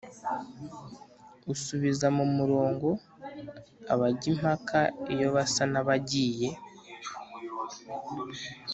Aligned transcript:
usubiza 1.53 2.07
mu 2.17 2.25
murongo 2.35 2.87
abajya 3.93 4.27
impaka 4.33 4.79
iyo 5.13 5.27
basa 5.35 5.63
n’abagiye 5.73 6.49